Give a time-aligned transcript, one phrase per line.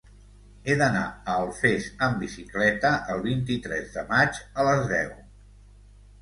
[0.69, 1.01] He d'anar
[1.33, 5.15] a Alfés amb bicicleta el vint-i-tres de maig a les deu.